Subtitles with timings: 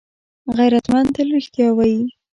[0.57, 2.01] غیرتمند تل رښتیا وايي